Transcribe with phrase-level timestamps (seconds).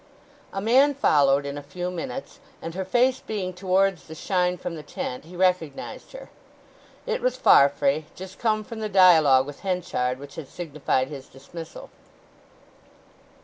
[0.51, 4.57] A man followed in a few minutes, and her face being to wards the shine
[4.57, 6.31] from the tent he recognized her.
[7.05, 11.91] It was Farfrae—just come from the dialogue with Henchard which had signified his dismissal.